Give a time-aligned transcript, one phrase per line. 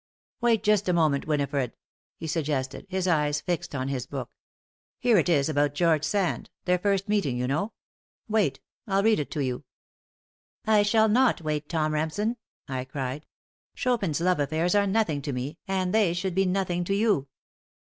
[0.41, 1.73] "Wait just a moment, Winifred,"
[2.17, 4.31] he suggested, his eyes fixed on his book.
[4.97, 7.73] "Here it is about George Sand their first meeting, you know.
[8.27, 8.59] Wait!
[8.87, 9.63] I'll read it to you."
[10.65, 12.37] "I shall not wait, Tom Remsen,"
[12.67, 13.27] I cried.
[13.75, 17.27] "Chopin's love affairs are nothing to me and they should be nothing to you.